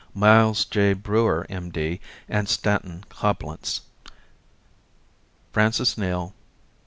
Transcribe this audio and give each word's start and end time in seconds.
Miles 0.15 0.65
J. 0.65 0.93
Brewer, 0.93 1.45
M. 1.47 1.69
D., 1.69 2.01
and 2.27 2.49
Stanton 2.49 3.03
Coblentz 3.09 3.81
Francis 5.53 5.95
Neal, 5.95 6.33
R. 6.33 6.33